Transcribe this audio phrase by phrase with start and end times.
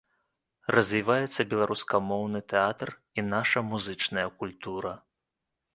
[0.75, 5.01] Развіваецца беларускамоўны тэатр і наша музычная культура.